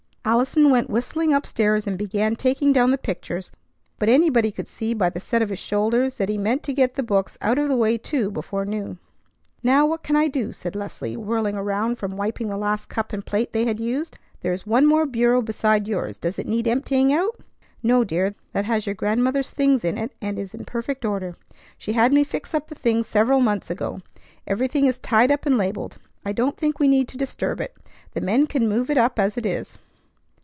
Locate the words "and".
1.87-1.97, 13.13-13.25, 20.21-20.37, 25.47-25.57